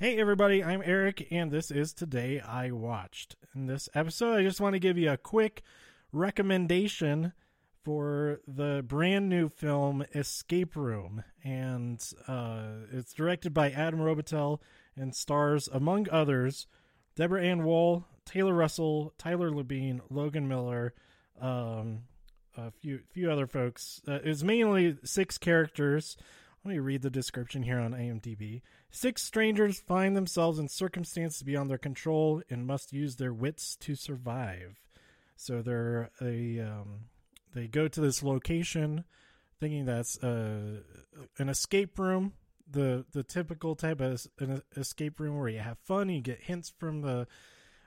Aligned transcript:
Hey 0.00 0.18
everybody, 0.18 0.64
I'm 0.64 0.80
Eric 0.82 1.28
and 1.30 1.50
this 1.50 1.70
is 1.70 1.92
Today 1.92 2.40
I 2.40 2.70
Watched. 2.70 3.36
In 3.54 3.66
this 3.66 3.86
episode, 3.94 4.38
I 4.38 4.42
just 4.42 4.58
want 4.58 4.72
to 4.72 4.78
give 4.78 4.96
you 4.96 5.12
a 5.12 5.18
quick 5.18 5.62
recommendation 6.10 7.34
for 7.84 8.40
the 8.48 8.82
brand 8.82 9.28
new 9.28 9.50
film 9.50 10.02
Escape 10.14 10.74
Room. 10.74 11.22
And 11.44 12.02
uh, 12.26 12.86
it's 12.90 13.12
directed 13.12 13.52
by 13.52 13.72
Adam 13.72 14.00
Robitel 14.00 14.60
and 14.96 15.14
stars, 15.14 15.68
among 15.70 16.08
others, 16.08 16.66
Deborah 17.14 17.44
Ann 17.44 17.62
Woll, 17.62 18.06
Taylor 18.24 18.54
Russell, 18.54 19.12
Tyler 19.18 19.50
Labine, 19.50 20.00
Logan 20.08 20.48
Miller, 20.48 20.94
um, 21.38 22.04
a 22.56 22.70
few 22.70 23.00
few 23.12 23.30
other 23.30 23.46
folks. 23.46 24.00
Uh, 24.08 24.20
it's 24.24 24.42
mainly 24.42 24.96
six 25.04 25.36
characters. 25.36 26.16
Let 26.64 26.72
me 26.72 26.78
read 26.78 27.00
the 27.00 27.10
description 27.10 27.62
here 27.62 27.78
on 27.78 27.92
IMDb. 27.92 28.60
Six 28.90 29.22
strangers 29.22 29.80
find 29.80 30.14
themselves 30.14 30.58
in 30.58 30.68
circumstances 30.68 31.42
beyond 31.42 31.70
their 31.70 31.78
control 31.78 32.42
and 32.50 32.66
must 32.66 32.92
use 32.92 33.16
their 33.16 33.32
wits 33.32 33.76
to 33.76 33.94
survive. 33.94 34.78
So 35.36 35.62
they're 35.62 36.10
a 36.20 36.60
um, 36.60 37.06
they 37.54 37.66
go 37.66 37.88
to 37.88 38.00
this 38.00 38.22
location 38.22 39.04
thinking 39.58 39.86
that's 39.86 40.22
uh, 40.22 40.82
an 41.38 41.48
escape 41.48 41.98
room, 41.98 42.34
the 42.70 43.06
the 43.12 43.22
typical 43.22 43.74
type 43.74 44.02
of 44.02 44.26
an 44.38 44.60
escape 44.76 45.18
room 45.18 45.38
where 45.38 45.48
you 45.48 45.60
have 45.60 45.78
fun, 45.78 46.10
you 46.10 46.20
get 46.20 46.42
hints 46.42 46.72
from 46.78 47.00
the 47.00 47.26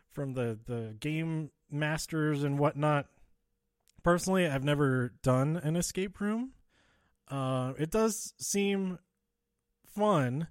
from 0.10 0.34
the 0.34 0.58
the 0.66 0.96
game 1.00 1.52
masters 1.70 2.44
and 2.44 2.58
whatnot. 2.58 3.06
Personally, 4.02 4.48
I've 4.48 4.64
never 4.64 5.14
done 5.22 5.58
an 5.58 5.76
escape 5.76 6.20
room. 6.20 6.54
Uh, 7.30 7.74
it 7.78 7.92
does 7.92 8.34
seem 8.38 9.00
fun, 9.86 10.48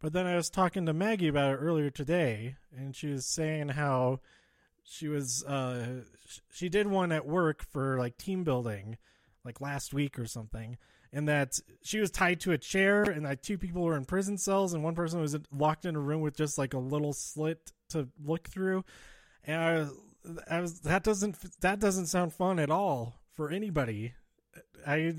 but 0.00 0.12
then 0.12 0.26
I 0.26 0.36
was 0.36 0.50
talking 0.50 0.86
to 0.86 0.92
Maggie 0.92 1.28
about 1.28 1.52
it 1.52 1.56
earlier 1.56 1.90
today, 1.90 2.56
and 2.76 2.94
she 2.94 3.08
was 3.08 3.26
saying 3.26 3.70
how 3.70 4.20
she 4.82 5.08
was 5.08 5.44
uh, 5.44 6.02
she 6.50 6.68
did 6.68 6.86
one 6.86 7.12
at 7.12 7.26
work 7.26 7.64
for 7.64 7.98
like 7.98 8.16
team 8.16 8.44
building, 8.44 8.98
like 9.44 9.60
last 9.60 9.94
week 9.94 10.18
or 10.18 10.26
something, 10.26 10.76
and 11.12 11.28
that 11.28 11.58
she 11.82 12.00
was 12.00 12.10
tied 12.10 12.40
to 12.40 12.52
a 12.52 12.58
chair, 12.58 13.02
and 13.02 13.24
that 13.26 13.42
two 13.42 13.58
people 13.58 13.82
were 13.82 13.96
in 13.96 14.04
prison 14.04 14.38
cells, 14.38 14.74
and 14.74 14.82
one 14.82 14.94
person 14.94 15.20
was 15.20 15.36
locked 15.52 15.84
in 15.84 15.96
a 15.96 16.00
room 16.00 16.20
with 16.20 16.36
just 16.36 16.58
like 16.58 16.74
a 16.74 16.78
little 16.78 17.12
slit 17.12 17.72
to 17.90 18.08
look 18.22 18.48
through, 18.48 18.84
and 19.44 19.60
I 19.60 19.74
was, 19.78 19.92
I 20.50 20.60
was 20.60 20.80
that 20.80 21.02
doesn't 21.02 21.60
that 21.60 21.80
doesn't 21.80 22.06
sound 22.06 22.32
fun 22.32 22.58
at 22.58 22.70
all 22.70 23.20
for 23.34 23.50
anybody. 23.50 24.14
I 24.86 25.16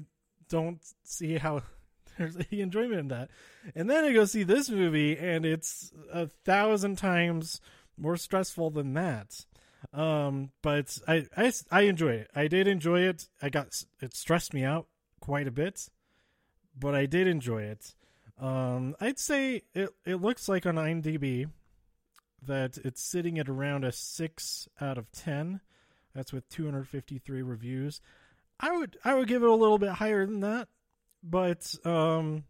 don't 0.49 0.79
see 1.03 1.37
how 1.37 1.63
there's 2.17 2.37
any 2.37 2.61
enjoyment 2.61 2.99
in 2.99 3.07
that. 3.09 3.29
And 3.75 3.89
then 3.89 4.03
I 4.03 4.13
go 4.13 4.25
see 4.25 4.43
this 4.43 4.69
movie, 4.69 5.17
and 5.17 5.45
it's 5.45 5.91
a 6.11 6.27
thousand 6.45 6.97
times 6.97 7.61
more 7.97 8.17
stressful 8.17 8.71
than 8.71 8.93
that. 8.93 9.45
Um, 9.93 10.51
but 10.61 10.97
I, 11.07 11.27
I, 11.37 11.51
I 11.71 11.81
enjoy 11.81 12.13
it. 12.13 12.31
I 12.35 12.47
did 12.47 12.67
enjoy 12.67 13.01
it. 13.01 13.27
I 13.41 13.49
got 13.49 13.83
it 14.01 14.15
stressed 14.15 14.53
me 14.53 14.63
out 14.63 14.87
quite 15.19 15.47
a 15.47 15.51
bit, 15.51 15.89
but 16.77 16.95
I 16.95 17.05
did 17.05 17.27
enjoy 17.27 17.63
it. 17.63 17.93
Um, 18.39 18.95
I'd 18.99 19.19
say 19.19 19.63
it 19.73 19.89
it 20.05 20.15
looks 20.15 20.49
like 20.49 20.65
on 20.65 20.75
IMDb 20.75 21.49
that 22.41 22.77
it's 22.83 23.01
sitting 23.01 23.39
at 23.39 23.47
around 23.47 23.83
a 23.83 23.91
six 23.91 24.67
out 24.81 24.97
of 24.97 25.11
ten. 25.11 25.61
That's 26.13 26.31
with 26.31 26.47
253 26.49 27.41
reviews. 27.41 27.99
I 28.59 28.77
would 28.77 28.97
I 29.03 29.15
would 29.15 29.27
give 29.27 29.43
it 29.43 29.49
a 29.49 29.55
little 29.55 29.77
bit 29.77 29.89
higher 29.89 30.25
than 30.25 30.41
that, 30.41 30.67
but 31.23 31.73
um, 31.85 32.45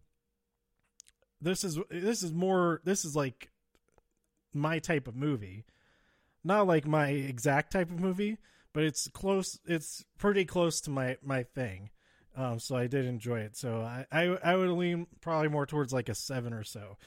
this 1.41 1.63
is 1.63 1.79
this 1.89 2.23
is 2.23 2.33
more 2.33 2.81
this 2.83 3.05
is 3.05 3.15
like 3.15 3.49
my 4.53 4.79
type 4.79 5.07
of 5.07 5.15
movie, 5.15 5.65
not 6.43 6.67
like 6.67 6.85
my 6.85 7.09
exact 7.09 7.71
type 7.71 7.89
of 7.89 7.99
movie, 7.99 8.37
but 8.73 8.83
it's 8.83 9.07
close. 9.09 9.59
It's 9.65 10.05
pretty 10.17 10.45
close 10.45 10.81
to 10.81 10.89
my 10.89 11.17
my 11.23 11.44
thing. 11.44 11.89
Um, 12.38 12.59
so 12.59 12.75
I 12.75 12.88
did 12.88 13.05
enjoy 13.05 13.39
it. 13.39 13.57
So 13.57 13.81
I, 13.81 14.05
I 14.11 14.23
I 14.44 14.55
would 14.55 14.69
lean 14.69 15.07
probably 15.21 15.49
more 15.49 15.65
towards 15.65 15.94
like 15.94 16.09
a 16.09 16.15
seven 16.15 16.53
or 16.53 16.63
so, 16.63 16.97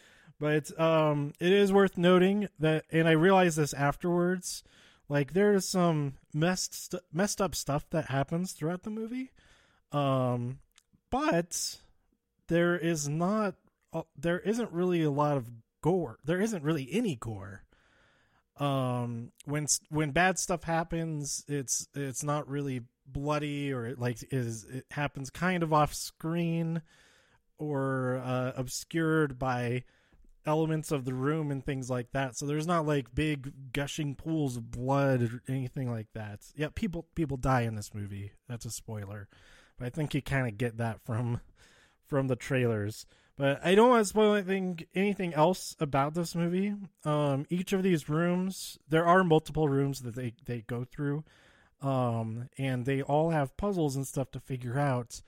but 0.40 0.78
um, 0.80 1.32
it 1.38 1.52
is 1.52 1.72
worth 1.72 1.96
noting 1.96 2.48
that, 2.58 2.84
and 2.90 3.06
I 3.08 3.12
realized 3.12 3.56
this 3.56 3.74
afterwards 3.74 4.64
like 5.08 5.32
there's 5.32 5.66
some 5.66 6.14
messed 6.32 6.74
st- 6.74 7.02
messed 7.12 7.40
up 7.40 7.54
stuff 7.54 7.88
that 7.90 8.06
happens 8.06 8.52
throughout 8.52 8.82
the 8.82 8.90
movie, 8.90 9.30
um, 9.92 10.58
but 11.10 11.78
there 12.48 12.76
is 12.76 13.08
not 13.08 13.54
uh, 13.92 14.02
there 14.16 14.40
isn't 14.40 14.72
really 14.72 15.02
a 15.02 15.10
lot 15.10 15.36
of 15.36 15.50
gore. 15.80 16.18
There 16.24 16.40
isn't 16.40 16.62
really 16.62 16.88
any 16.90 17.16
gore. 17.16 17.62
Um, 18.58 19.32
when 19.44 19.66
when 19.88 20.10
bad 20.10 20.38
stuff 20.38 20.64
happens, 20.64 21.44
it's 21.48 21.88
it's 21.94 22.24
not 22.24 22.48
really 22.48 22.82
bloody 23.06 23.72
or 23.72 23.86
it 23.86 23.98
like 23.98 24.18
is 24.30 24.64
it 24.64 24.84
happens 24.90 25.30
kind 25.30 25.62
of 25.62 25.72
off 25.72 25.94
screen 25.94 26.82
or 27.58 28.20
uh, 28.24 28.52
obscured 28.56 29.38
by 29.38 29.84
elements 30.46 30.90
of 30.92 31.04
the 31.04 31.14
room 31.14 31.50
and 31.50 31.64
things 31.64 31.90
like 31.90 32.10
that. 32.12 32.36
So 32.36 32.46
there's 32.46 32.66
not 32.66 32.86
like 32.86 33.14
big 33.14 33.72
gushing 33.72 34.14
pools 34.14 34.56
of 34.56 34.70
blood 34.70 35.22
or 35.22 35.42
anything 35.48 35.90
like 35.90 36.08
that. 36.14 36.40
Yeah, 36.56 36.68
people 36.74 37.06
people 37.14 37.36
die 37.36 37.62
in 37.62 37.74
this 37.74 37.94
movie. 37.94 38.32
That's 38.48 38.64
a 38.64 38.70
spoiler. 38.70 39.28
But 39.78 39.86
I 39.86 39.90
think 39.90 40.14
you 40.14 40.22
kind 40.22 40.48
of 40.48 40.58
get 40.58 40.78
that 40.78 41.00
from 41.04 41.40
from 42.06 42.28
the 42.28 42.36
trailers. 42.36 43.06
But 43.36 43.64
I 43.64 43.76
don't 43.76 43.90
want 43.90 44.00
to 44.00 44.08
spoil 44.08 44.34
anything 44.34 44.80
anything 44.94 45.32
else 45.34 45.76
about 45.78 46.14
this 46.14 46.34
movie. 46.34 46.74
Um, 47.04 47.46
each 47.50 47.72
of 47.72 47.84
these 47.84 48.08
rooms, 48.08 48.78
there 48.88 49.06
are 49.06 49.22
multiple 49.22 49.68
rooms 49.68 50.00
that 50.00 50.16
they 50.16 50.34
they 50.44 50.62
go 50.62 50.84
through, 50.84 51.24
um, 51.80 52.48
and 52.58 52.84
they 52.84 53.00
all 53.00 53.30
have 53.30 53.56
puzzles 53.56 53.94
and 53.94 54.06
stuff 54.06 54.32
to 54.32 54.40
figure 54.40 54.78
out. 54.78 55.22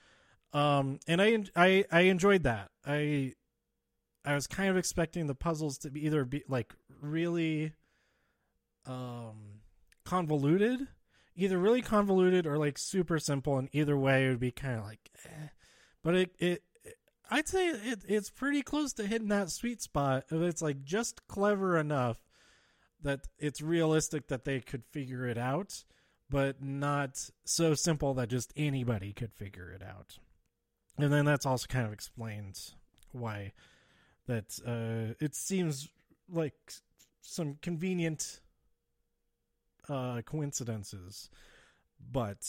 Um, 0.53 0.99
and 1.07 1.23
I 1.23 1.45
I 1.55 1.85
I 1.93 2.01
enjoyed 2.03 2.43
that. 2.43 2.71
I 2.85 3.35
I 4.25 4.35
was 4.35 4.47
kind 4.47 4.69
of 4.69 4.77
expecting 4.77 5.27
the 5.27 5.35
puzzles 5.35 5.79
to 5.79 5.91
be 5.91 6.05
either 6.07 6.25
be 6.25 6.43
like 6.49 6.75
really 7.01 7.73
um 8.87 9.61
convoluted, 10.05 10.87
either 11.37 11.59
really 11.59 11.83
convoluted 11.83 12.47
or 12.47 12.59
like 12.59 12.79
super 12.79 13.19
simple 13.19 13.59
and 13.59 13.69
either 13.73 13.97
way 13.97 14.27
it 14.27 14.31
would 14.31 14.41
be 14.41 14.51
kind 14.51 14.79
of 14.79 14.85
like 14.85 15.11
eh. 15.25 15.49
but 16.03 16.15
it, 16.15 16.31
it 16.39 16.63
I'd 17.31 17.49
say 17.49 17.69
it 17.69 18.01
it's 18.09 18.31
pretty 18.31 18.63
close 18.63 18.93
to 18.95 19.07
hitting 19.07 19.29
that 19.29 19.51
sweet 19.51 19.81
spot 19.83 20.25
it's 20.31 20.63
like 20.63 20.83
just 20.83 21.27
clever 21.29 21.79
enough 21.79 22.19
that 23.03 23.21
it's 23.39 23.61
realistic 23.61 24.29
that 24.29 24.45
they 24.45 24.61
could 24.61 24.85
figure 24.91 25.27
it 25.27 25.39
out, 25.39 25.85
but 26.29 26.63
not 26.63 27.31
so 27.45 27.75
simple 27.75 28.15
that 28.15 28.29
just 28.29 28.53
anybody 28.57 29.13
could 29.13 29.33
figure 29.33 29.71
it 29.71 29.83
out. 29.83 30.19
And 30.99 31.13
then 31.13 31.25
that's 31.25 31.47
also 31.47 31.67
kind 31.67 31.87
of 31.87 31.93
explains 31.93 32.75
why 33.13 33.53
that 34.31 34.59
uh, 34.67 35.15
it 35.21 35.35
seems 35.35 35.89
like 36.33 36.55
some 37.21 37.59
convenient 37.61 38.41
uh, 39.89 40.23
coincidences. 40.23 41.29
But 42.01 42.47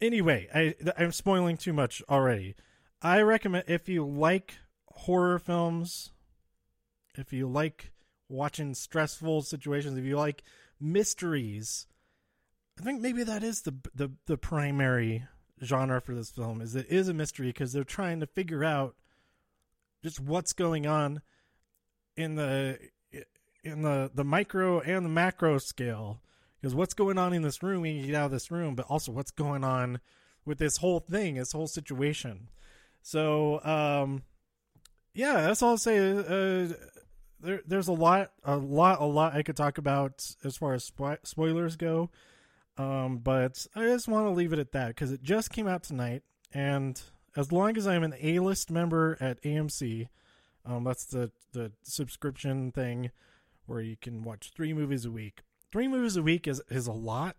anyway, 0.00 0.48
I 0.54 0.74
I'm 0.98 1.12
spoiling 1.12 1.56
too 1.56 1.72
much 1.72 2.02
already. 2.08 2.54
I 3.02 3.20
recommend 3.20 3.64
if 3.68 3.88
you 3.88 4.06
like 4.06 4.56
horror 4.88 5.38
films, 5.38 6.12
if 7.14 7.32
you 7.32 7.46
like 7.46 7.92
watching 8.28 8.74
stressful 8.74 9.42
situations, 9.42 9.98
if 9.98 10.04
you 10.04 10.16
like 10.16 10.42
mysteries, 10.80 11.86
I 12.80 12.82
think 12.82 13.00
maybe 13.00 13.22
that 13.22 13.44
is 13.44 13.62
the 13.62 13.74
the 13.94 14.12
the 14.26 14.38
primary 14.38 15.24
genre 15.62 16.00
for 16.00 16.14
this 16.14 16.30
film 16.30 16.60
is 16.60 16.76
it 16.76 16.86
is 16.90 17.08
a 17.08 17.14
mystery 17.14 17.46
because 17.46 17.72
they're 17.72 17.84
trying 17.84 18.20
to 18.20 18.26
figure 18.26 18.62
out 18.62 18.94
just 20.06 20.20
what's 20.20 20.52
going 20.52 20.86
on 20.86 21.20
in 22.16 22.36
the 22.36 22.78
in 23.64 23.82
the 23.82 24.08
the 24.14 24.22
micro 24.24 24.80
and 24.80 25.04
the 25.04 25.10
macro 25.10 25.58
scale. 25.58 26.20
Because 26.60 26.74
what's 26.76 26.94
going 26.94 27.18
on 27.18 27.32
in 27.32 27.42
this 27.42 27.62
room 27.62 27.82
when 27.82 27.96
you 27.96 28.06
get 28.06 28.14
out 28.14 28.26
of 28.26 28.30
this 28.30 28.50
room 28.50 28.74
but 28.76 28.86
also 28.86 29.10
what's 29.10 29.32
going 29.32 29.64
on 29.64 30.00
with 30.44 30.58
this 30.58 30.76
whole 30.76 31.00
thing 31.00 31.34
this 31.34 31.52
whole 31.52 31.66
situation. 31.66 32.48
So 33.02 33.60
um 33.64 34.22
yeah 35.12 35.42
that's 35.42 35.60
all 35.60 35.70
i'll 35.70 35.78
say. 35.78 35.98
Uh, 35.98 36.72
there, 37.40 37.62
there's 37.66 37.88
a 37.88 37.92
lot 37.92 38.30
a 38.44 38.56
lot 38.56 39.00
a 39.00 39.04
lot 39.04 39.34
i 39.34 39.42
could 39.42 39.56
talk 39.56 39.76
about 39.76 40.24
as 40.44 40.56
far 40.56 40.72
as 40.72 40.88
spo- 40.88 41.18
spoilers 41.24 41.74
go. 41.74 42.10
Um 42.78 43.18
but 43.18 43.66
i 43.74 43.82
just 43.82 44.06
want 44.06 44.26
to 44.26 44.30
leave 44.30 44.52
it 44.52 44.60
at 44.60 44.70
that 44.70 44.88
because 44.88 45.10
it 45.10 45.22
just 45.22 45.50
came 45.50 45.66
out 45.66 45.82
tonight 45.82 46.22
and 46.52 47.02
as 47.36 47.52
long 47.52 47.76
as 47.76 47.86
I'm 47.86 48.02
an 48.02 48.14
A 48.20 48.38
list 48.40 48.70
member 48.70 49.16
at 49.20 49.42
AMC, 49.42 50.08
um, 50.64 50.84
that's 50.84 51.04
the 51.04 51.30
the 51.52 51.72
subscription 51.82 52.72
thing 52.72 53.10
where 53.66 53.80
you 53.80 53.96
can 53.96 54.22
watch 54.22 54.52
three 54.54 54.72
movies 54.72 55.04
a 55.04 55.10
week. 55.10 55.42
Three 55.72 55.88
movies 55.88 56.16
a 56.16 56.22
week 56.22 56.46
is 56.48 56.62
is 56.68 56.86
a 56.86 56.92
lot. 56.92 57.36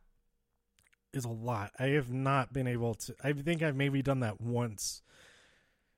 Is 1.13 1.25
a 1.25 1.29
lot. 1.29 1.71
I 1.79 1.87
have 1.87 2.11
not 2.11 2.53
been 2.53 2.67
able 2.67 2.93
to. 2.95 3.15
I 3.23 3.33
think 3.33 3.61
I've 3.63 3.75
maybe 3.75 4.01
done 4.01 4.19
that 4.21 4.39
once. 4.41 5.01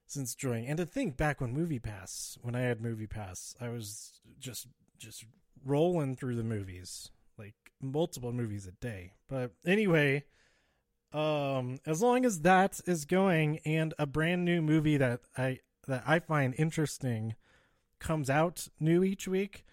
since 0.06 0.34
joining. 0.34 0.68
And 0.68 0.78
to 0.78 0.86
think 0.86 1.18
back 1.18 1.40
when 1.40 1.54
Movie 1.54 1.80
Pass, 1.80 2.38
when 2.42 2.56
I 2.56 2.62
had 2.62 2.82
Movie 2.82 3.08
Pass, 3.08 3.56
I 3.62 3.70
was 3.70 4.22
just 4.40 4.68
just 4.98 5.26
rolling 5.66 6.16
through 6.16 6.36
the 6.36 6.44
movies, 6.44 7.12
like 7.38 7.54
multiple 7.82 8.32
movies 8.32 8.66
a 8.68 8.72
day. 8.72 9.14
But 9.28 9.52
anyway, 9.66 10.24
um 11.12 11.80
as 11.86 12.02
long 12.02 12.26
as 12.26 12.42
that 12.42 12.80
is 12.86 13.06
going 13.06 13.60
and 13.66 13.94
a 13.98 14.06
brand 14.06 14.46
new 14.46 14.62
movie 14.62 14.98
that 14.98 15.22
I 15.38 15.60
that 15.88 16.04
I 16.06 16.20
find 16.20 16.54
interesting 16.58 17.36
comes 18.00 18.30
out 18.30 18.68
new 18.80 19.04
each 19.04 19.28
week, 19.28 19.66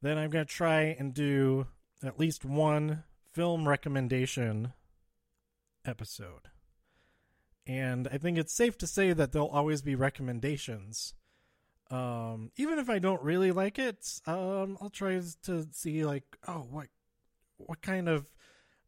then 0.00 0.18
I'm 0.18 0.30
to 0.30 0.44
try 0.44 0.82
and 0.98 1.12
do 1.12 1.66
at 2.02 2.18
least 2.18 2.44
one 2.44 3.04
film 3.32 3.68
recommendation 3.68 4.72
episode. 5.84 6.48
And 7.66 8.08
I 8.08 8.18
think 8.18 8.38
it's 8.38 8.52
safe 8.52 8.76
to 8.78 8.86
say 8.86 9.12
that 9.12 9.32
there'll 9.32 9.48
always 9.48 9.82
be 9.82 9.94
recommendations. 9.94 11.14
Um, 11.90 12.50
even 12.56 12.78
if 12.78 12.88
I 12.90 12.98
don't 12.98 13.22
really 13.22 13.52
like 13.52 13.78
it, 13.78 14.20
um, 14.26 14.78
I'll 14.80 14.90
try 14.90 15.20
to 15.44 15.66
see 15.70 16.04
like, 16.04 16.24
oh, 16.48 16.66
what, 16.70 16.88
what 17.58 17.82
kind 17.82 18.08
of 18.08 18.30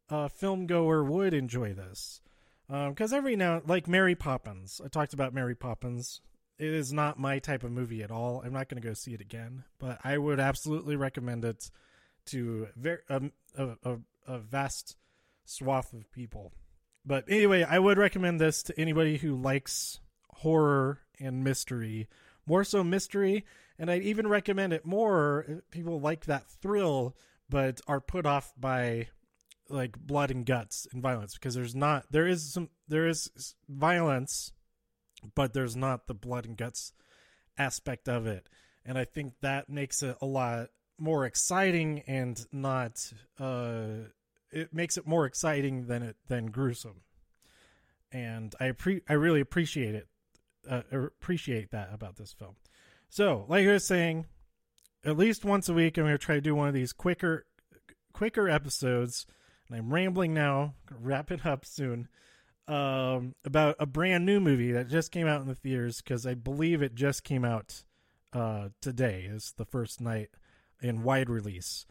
uh, 0.09 0.27
film 0.27 0.67
goer 0.67 1.03
would 1.03 1.33
enjoy 1.33 1.73
this? 1.73 2.21
Because 2.67 3.13
um, 3.13 3.17
every 3.17 3.35
now, 3.35 3.61
like 3.65 3.87
Mary 3.87 4.15
Poppins, 4.15 4.81
I 4.83 4.87
talked 4.87 5.13
about 5.13 5.33
Mary 5.33 5.55
Poppins. 5.55 6.21
It 6.57 6.73
is 6.73 6.91
not 6.91 7.19
my 7.19 7.39
type 7.39 7.63
of 7.63 7.71
movie 7.71 8.01
at 8.01 8.11
all. 8.11 8.41
I'm 8.43 8.53
not 8.53 8.69
going 8.69 8.81
to 8.81 8.87
go 8.87 8.93
see 8.93 9.13
it 9.13 9.21
again, 9.21 9.65
but 9.77 9.99
I 10.03 10.17
would 10.17 10.39
absolutely 10.39 10.95
recommend 10.95 11.45
it 11.45 11.69
to 12.27 12.67
very 12.75 12.99
um, 13.09 13.31
a, 13.55 13.69
a, 13.83 13.97
a 14.27 14.39
vast 14.39 14.95
swath 15.45 15.93
of 15.93 16.11
people. 16.11 16.53
But 17.05 17.25
anyway, 17.27 17.63
I 17.63 17.77
would 17.77 17.97
recommend 17.97 18.41
this 18.41 18.63
to 18.63 18.79
anybody 18.79 19.17
who 19.17 19.35
likes 19.35 19.99
horror 20.29 21.01
and 21.19 21.43
mystery, 21.43 22.07
more 22.47 22.63
so 22.63 22.83
mystery, 22.83 23.45
and 23.77 23.91
I'd 23.91 24.01
even 24.01 24.27
recommend 24.27 24.73
it 24.73 24.85
more 24.85 25.45
if 25.47 25.69
people 25.69 25.99
like 25.99 26.25
that 26.25 26.49
thrill 26.49 27.15
but 27.47 27.79
are 27.87 28.01
put 28.01 28.25
off 28.25 28.53
by 28.57 29.09
like 29.69 29.97
blood 29.97 30.31
and 30.31 30.45
guts 30.45 30.87
and 30.91 31.01
violence 31.01 31.33
because 31.33 31.55
there's 31.55 31.75
not 31.75 32.05
there 32.11 32.27
is 32.27 32.53
some 32.53 32.69
there 32.87 33.07
is 33.07 33.55
violence 33.67 34.53
but 35.33 35.53
there's 35.53 35.75
not 35.75 36.07
the 36.07 36.13
blood 36.13 36.45
and 36.45 36.57
guts 36.57 36.93
aspect 37.57 38.07
of 38.07 38.27
it. 38.27 38.47
And 38.85 38.97
i 38.97 39.05
think 39.05 39.33
that 39.41 39.69
makes 39.69 40.03
it 40.03 40.17
a 40.21 40.25
lot 40.25 40.67
more 40.97 41.25
exciting 41.25 42.03
and 42.07 42.45
not 42.51 43.11
uh 43.39 44.09
it 44.51 44.73
makes 44.73 44.97
it 44.97 45.07
more 45.07 45.25
exciting 45.25 45.87
than 45.87 46.03
it 46.03 46.15
than 46.27 46.47
gruesome. 46.47 47.01
And 48.11 48.53
i 48.59 48.71
pre- 48.71 49.01
i 49.09 49.13
really 49.13 49.41
appreciate 49.41 49.95
it 49.95 50.07
uh, 50.69 50.81
appreciate 50.91 51.71
that 51.71 51.89
about 51.93 52.15
this 52.17 52.33
film. 52.33 52.55
So 53.09 53.45
like 53.47 53.65
i 53.65 53.71
was 53.71 53.85
saying 53.85 54.25
at 55.03 55.17
least 55.17 55.45
once 55.45 55.69
a 55.69 55.73
week 55.73 55.97
i'm 55.97 56.03
going 56.03 56.13
to 56.13 56.17
try 56.19 56.35
to 56.35 56.41
do 56.41 56.55
one 56.55 56.67
of 56.67 56.73
these 56.73 56.93
quicker 56.93 57.45
quicker 58.13 58.47
episodes 58.47 59.25
and 59.67 59.77
i'm 59.77 59.93
rambling 59.93 60.33
now 60.33 60.73
wrap 60.99 61.31
it 61.31 61.45
up 61.45 61.65
soon 61.65 62.07
um, 62.67 63.35
about 63.45 63.75
a 63.77 63.85
brand 63.85 64.25
new 64.25 64.39
movie 64.39 64.71
that 64.71 64.87
just 64.87 65.11
came 65.11 65.27
out 65.27 65.41
in 65.41 65.47
the 65.47 65.55
theaters 65.55 66.01
because 66.01 66.25
i 66.25 66.33
believe 66.33 66.81
it 66.81 66.95
just 66.95 67.23
came 67.23 67.45
out 67.45 67.83
uh, 68.33 68.69
today 68.81 69.27
is 69.29 69.53
the 69.57 69.65
first 69.65 70.01
night 70.01 70.29
in 70.81 71.03
wide 71.03 71.29
release 71.29 71.85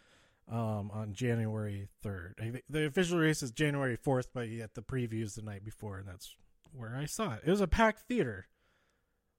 um, 0.50 0.90
on 0.92 1.14
January 1.14 1.88
3rd. 2.04 2.60
The 2.68 2.86
official 2.86 3.18
release 3.18 3.42
is 3.42 3.50
January 3.50 3.96
4th, 3.96 4.28
but 4.34 4.48
you 4.48 4.58
get 4.58 4.74
the 4.74 4.82
previews 4.82 5.34
the 5.34 5.42
night 5.42 5.64
before, 5.64 5.98
and 5.98 6.06
that's 6.06 6.36
where 6.72 6.94
I 6.96 7.06
saw 7.06 7.34
it. 7.34 7.42
It 7.44 7.50
was 7.50 7.60
a 7.60 7.66
packed 7.66 8.00
theater. 8.06 8.46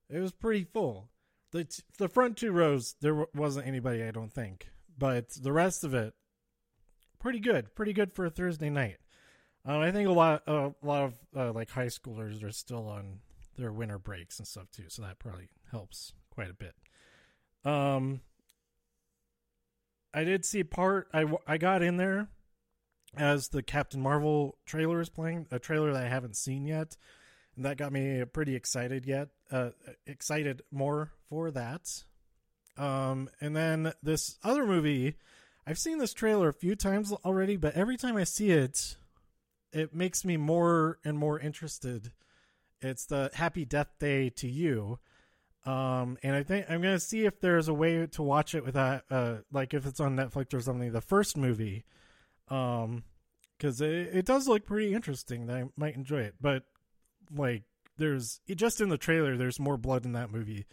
It 0.10 0.20
was 0.20 0.32
pretty 0.32 0.64
full. 0.64 1.10
The 1.52 1.66
t- 1.66 1.84
the 1.98 2.10
front 2.10 2.38
two 2.38 2.52
rows 2.52 2.96
there 3.02 3.12
w- 3.12 3.30
wasn't 3.34 3.68
anybody, 3.68 4.04
I 4.04 4.12
don't 4.12 4.34
think, 4.34 4.68
but 4.98 5.30
the 5.30 5.54
rest 5.54 5.84
of 5.84 5.94
it 5.94 6.14
pretty 7.20 7.40
good, 7.40 7.74
pretty 7.76 7.94
good 7.94 8.14
for 8.14 8.26
a 8.26 8.30
Thursday 8.30 8.70
night. 8.70 8.98
Um, 9.66 9.82
I 9.82 9.92
think 9.92 10.08
a 10.08 10.12
lot 10.12 10.44
uh, 10.48 10.70
a 10.82 10.86
lot 10.86 11.04
of 11.04 11.14
uh, 11.36 11.52
like 11.52 11.70
high 11.70 11.88
schoolers 11.88 12.44
are 12.44 12.52
still 12.52 12.88
on 12.88 13.20
their 13.58 13.72
winter 13.72 13.98
breaks 13.98 14.38
and 14.38 14.48
stuff 14.48 14.70
too, 14.72 14.86
so 14.88 15.02
that 15.02 15.20
probably 15.20 15.50
helps 15.72 16.14
quite 16.30 16.50
a 16.50 16.54
bit. 16.54 16.76
Um, 17.64 18.22
I 20.14 20.24
did 20.24 20.46
see 20.46 20.64
part. 20.64 21.08
I 21.14 21.26
I 21.48 21.58
got 21.58 21.82
in 21.82 21.98
there 21.98 22.30
as 23.18 23.48
the 23.48 23.64
Captain 23.64 24.02
Marvel 24.02 24.58
trailer 24.66 25.02
is 25.02 25.10
playing, 25.10 25.48
a 25.52 25.58
trailer 25.58 25.94
that 25.94 26.04
I 26.04 26.10
haven't 26.10 26.36
seen 26.36 26.66
yet, 26.66 26.96
and 27.56 27.66
that 27.66 27.78
got 27.78 27.92
me 27.92 28.24
pretty 28.26 28.56
excited. 28.56 29.06
Yet, 29.06 29.30
uh, 29.52 29.72
excited 30.06 30.62
more 30.72 31.12
for 31.30 31.50
that. 31.52 32.04
Um, 32.78 33.30
and 33.40 33.56
then 33.56 33.94
this 34.04 34.38
other 34.44 34.66
movie, 34.66 35.16
I've 35.68 35.80
seen 35.80 35.98
this 35.98 36.14
trailer 36.14 36.50
a 36.50 36.54
few 36.54 36.76
times 36.76 37.12
already, 37.12 37.58
but 37.58 37.74
every 37.76 37.98
time 37.98 38.18
I 38.18 38.24
see 38.24 38.52
it, 38.52 38.98
it 39.74 39.96
makes 39.96 40.24
me 40.24 40.38
more 40.38 41.00
and 41.04 41.18
more 41.18 41.40
interested. 41.40 42.12
It's 42.82 43.06
the 43.06 43.32
Happy 43.34 43.66
Death 43.66 43.90
Day 44.00 44.30
to 44.30 44.48
You 44.48 45.00
um, 45.66 46.18
and 46.22 46.36
I 46.36 46.44
think 46.44 46.70
I'm 46.70 46.82
gonna 46.82 47.00
see 47.00 47.26
if 47.26 47.42
there's 47.42 47.68
a 47.68 47.74
way 47.74 48.06
to 48.06 48.22
watch 48.22 48.54
it 48.54 48.64
without, 48.64 49.04
uh, 49.10 49.38
like 49.52 49.74
if 49.74 49.86
it's 49.86 50.00
on 50.00 50.16
Netflix 50.16 50.54
or 50.54 50.62
something. 50.62 50.92
The 50.92 51.02
first 51.02 51.36
movie, 51.36 51.86
um, 52.50 53.04
because 53.58 53.82
it, 53.82 54.10
it 54.14 54.26
does 54.26 54.48
look 54.48 54.66
pretty 54.66 54.94
interesting. 54.94 55.50
I 55.50 55.64
might 55.76 55.96
enjoy 55.96 56.22
it, 56.22 56.36
but 56.40 56.64
like 57.36 57.64
there's 57.98 58.42
just 58.48 58.80
in 58.80 58.90
the 58.90 58.98
trailer, 58.98 59.38
there's 59.38 59.60
more 59.60 59.78
blood 59.78 60.06
in 60.06 60.14
that 60.14 60.32
movie. 60.32 60.68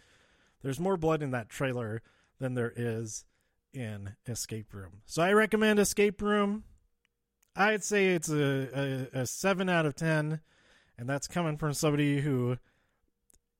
There's 0.61 0.79
more 0.79 0.95
blood 0.95 1.23
in 1.23 1.31
that 1.31 1.49
trailer 1.49 2.03
than 2.39 2.53
there 2.53 2.73
is 2.75 3.25
in 3.73 4.15
Escape 4.27 4.73
Room. 4.73 5.01
So 5.05 5.21
I 5.21 5.33
recommend 5.33 5.79
Escape 5.79 6.21
Room. 6.21 6.63
I'd 7.55 7.83
say 7.83 8.09
it's 8.09 8.29
a, 8.29 9.09
a, 9.13 9.21
a 9.21 9.25
seven 9.25 9.69
out 9.69 9.85
of 9.85 9.95
ten, 9.95 10.39
and 10.97 11.07
that's 11.09 11.27
coming 11.27 11.57
from 11.57 11.73
somebody 11.73 12.21
who 12.21 12.57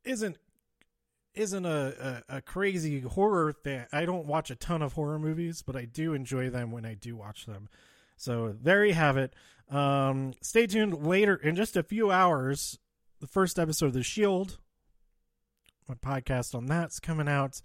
isn't 0.03 0.37
isn't 1.35 1.65
a, 1.65 2.23
a, 2.29 2.37
a, 2.37 2.41
crazy 2.41 2.99
horror 2.99 3.51
thing. 3.51 3.85
I 3.91 4.05
don't 4.05 4.27
watch 4.27 4.51
a 4.51 4.55
ton 4.55 4.83
of 4.83 4.93
horror 4.93 5.17
movies, 5.17 5.63
but 5.63 5.75
I 5.75 5.85
do 5.85 6.13
enjoy 6.13 6.51
them 6.51 6.71
when 6.71 6.85
I 6.85 6.93
do 6.93 7.15
watch 7.15 7.47
them. 7.47 7.69
So 8.17 8.55
there 8.61 8.85
you 8.85 8.93
have 8.93 9.17
it. 9.17 9.33
Um, 9.69 10.33
stay 10.41 10.67
tuned 10.67 11.05
later 11.05 11.35
in 11.35 11.55
just 11.55 11.75
a 11.75 11.81
few 11.81 12.11
hours. 12.11 12.77
The 13.19 13.27
first 13.27 13.57
episode 13.57 13.87
of 13.87 13.93
The 13.93 14.03
Shield, 14.03 14.59
my 15.87 15.95
podcast 15.95 16.53
on 16.53 16.67
that's 16.67 16.99
coming 16.99 17.27
out, 17.27 17.61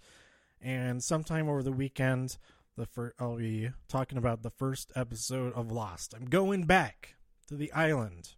and 0.61 1.03
sometime 1.03 1.49
over 1.49 1.63
the 1.63 1.71
weekend, 1.71 2.37
the 2.75 2.85
fir- 2.85 3.13
I'll 3.19 3.37
be 3.37 3.69
talking 3.87 4.17
about 4.17 4.41
the 4.41 4.49
first 4.51 4.91
episode 4.95 5.53
of 5.53 5.71
Lost. 5.71 6.13
I'm 6.13 6.25
going 6.25 6.63
back 6.63 7.15
to 7.47 7.55
the 7.55 7.71
island. 7.73 8.33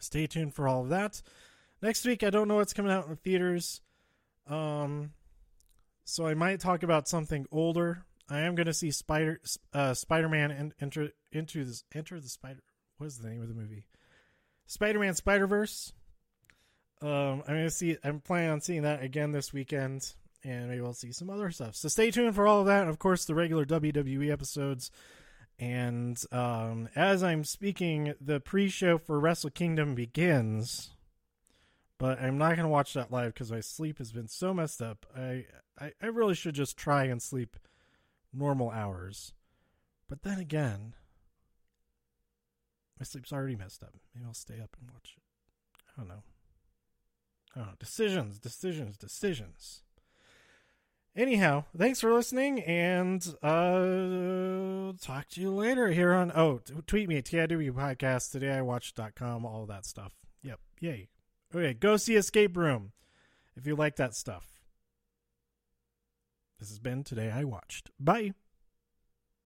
Stay 0.00 0.26
tuned 0.26 0.54
for 0.54 0.68
all 0.68 0.82
of 0.82 0.90
that. 0.90 1.22
Next 1.82 2.04
week, 2.04 2.22
I 2.22 2.30
don't 2.30 2.48
know 2.48 2.56
what's 2.56 2.72
coming 2.72 2.92
out 2.92 3.04
in 3.04 3.10
the 3.10 3.16
theaters. 3.16 3.80
Um, 4.48 5.12
so 6.04 6.26
I 6.26 6.34
might 6.34 6.60
talk 6.60 6.82
about 6.82 7.08
something 7.08 7.46
older. 7.50 8.04
I 8.30 8.40
am 8.40 8.54
going 8.54 8.66
to 8.66 8.74
see 8.74 8.90
Spider 8.90 9.40
uh, 9.72 9.94
Spider 9.94 10.28
Man 10.28 10.50
and 10.50 10.74
enter 10.80 11.10
into 11.32 11.64
this 11.64 11.84
enter 11.94 12.20
the 12.20 12.28
Spider. 12.28 12.62
What 12.98 13.06
is 13.06 13.18
the 13.18 13.28
name 13.28 13.42
of 13.42 13.48
the 13.48 13.54
movie? 13.54 13.86
Spider 14.66 14.98
Man 14.98 15.14
Spider 15.14 15.46
Verse. 15.46 15.92
Um, 17.00 17.42
I'm 17.46 17.54
going 17.54 17.64
to 17.64 17.70
see. 17.70 17.96
I'm 18.02 18.20
planning 18.20 18.50
on 18.50 18.60
seeing 18.60 18.82
that 18.82 19.02
again 19.02 19.32
this 19.32 19.52
weekend, 19.52 20.14
and 20.44 20.68
maybe 20.68 20.80
we'll 20.80 20.92
see 20.92 21.12
some 21.12 21.30
other 21.30 21.50
stuff. 21.50 21.74
So 21.74 21.88
stay 21.88 22.10
tuned 22.10 22.34
for 22.34 22.46
all 22.46 22.60
of 22.60 22.66
that, 22.66 22.82
and 22.82 22.90
of 22.90 22.98
course 22.98 23.24
the 23.24 23.34
regular 23.34 23.64
WWE 23.64 24.30
episodes. 24.30 24.90
And 25.58 26.22
um, 26.30 26.88
as 26.94 27.22
I'm 27.22 27.42
speaking, 27.42 28.14
the 28.20 28.38
pre-show 28.38 28.98
for 28.98 29.18
Wrestle 29.18 29.50
Kingdom 29.50 29.94
begins 29.94 30.90
but 31.98 32.20
I'm 32.22 32.38
not 32.38 32.56
gonna 32.56 32.68
watch 32.68 32.94
that 32.94 33.10
live 33.10 33.34
because 33.34 33.50
my 33.50 33.60
sleep 33.60 33.98
has 33.98 34.12
been 34.12 34.28
so 34.28 34.54
messed 34.54 34.80
up. 34.80 35.04
I, 35.16 35.46
I 35.78 35.92
I 36.00 36.06
really 36.06 36.34
should 36.34 36.54
just 36.54 36.76
try 36.76 37.04
and 37.04 37.20
sleep 37.20 37.56
normal 38.32 38.70
hours, 38.70 39.34
but 40.08 40.22
then 40.22 40.38
again, 40.38 40.94
my 42.98 43.04
sleep's 43.04 43.32
already 43.32 43.56
messed 43.56 43.82
up. 43.82 43.94
Maybe 44.14 44.24
I'll 44.26 44.34
stay 44.34 44.60
up 44.60 44.76
and 44.80 44.90
watch 44.90 45.16
it. 45.16 45.22
I 45.88 46.00
don't 46.00 46.08
know. 46.08 46.22
I 47.54 47.58
don't 47.58 47.68
know. 47.68 47.74
Decisions, 47.80 48.38
decisions, 48.38 48.96
decisions. 48.96 49.82
Anyhow, 51.18 51.64
thanks 51.76 52.00
for 52.00 52.14
listening, 52.14 52.60
and 52.60 53.20
uh, 53.42 54.92
talk 55.02 55.26
to 55.30 55.40
you 55.40 55.50
later 55.50 55.88
here 55.88 56.14
on. 56.14 56.30
Oh, 56.32 56.60
tweet 56.86 57.08
me 57.08 57.16
at 57.16 57.24
TIW 57.24 57.72
Podcast, 57.72 58.36
todayIWatched.com, 58.36 59.44
all 59.44 59.66
that 59.66 59.84
stuff. 59.84 60.12
Yep. 60.44 60.60
Yay. 60.78 61.08
Okay, 61.52 61.74
go 61.74 61.96
see 61.96 62.14
Escape 62.14 62.56
Room 62.56 62.92
if 63.56 63.66
you 63.66 63.74
like 63.74 63.96
that 63.96 64.14
stuff. 64.14 64.60
This 66.60 66.68
has 66.68 66.78
been 66.78 67.02
Today 67.02 67.32
I 67.32 67.42
Watched. 67.42 67.90
Bye. 67.98 68.34